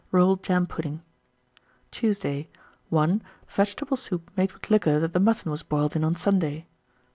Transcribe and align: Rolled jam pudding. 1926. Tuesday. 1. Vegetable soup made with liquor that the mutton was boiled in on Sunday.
Rolled 0.11 0.41
jam 0.41 0.65
pudding. 0.65 1.03
1926. 1.91 1.99
Tuesday. 2.01 2.49
1. 2.89 3.21
Vegetable 3.47 3.95
soup 3.95 4.31
made 4.35 4.51
with 4.51 4.71
liquor 4.71 4.99
that 4.99 5.13
the 5.13 5.19
mutton 5.19 5.51
was 5.51 5.61
boiled 5.61 5.95
in 5.95 6.03
on 6.03 6.15
Sunday. 6.15 6.65